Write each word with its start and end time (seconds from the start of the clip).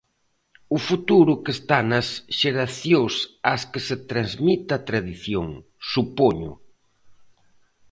O 0.75 0.77
futuro 0.87 1.33
que 1.43 1.51
está 1.57 1.79
nas 1.91 2.07
xeracións 2.39 3.15
ás 3.53 3.61
que 3.71 3.81
se 3.87 3.95
transmite 4.09 4.69
a 4.75 4.83
tradición, 4.89 5.47
supoño. 5.91 6.51